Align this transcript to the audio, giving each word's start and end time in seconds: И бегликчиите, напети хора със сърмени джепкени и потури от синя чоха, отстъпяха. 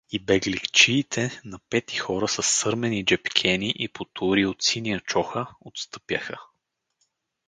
И 0.09 0.19
бегликчиите, 0.19 1.41
напети 1.45 1.97
хора 1.97 2.27
със 2.27 2.47
сърмени 2.47 3.05
джепкени 3.05 3.73
и 3.79 3.87
потури 3.87 4.45
от 4.45 4.63
синя 4.63 4.99
чоха, 4.99 5.47
отстъпяха. 5.61 6.37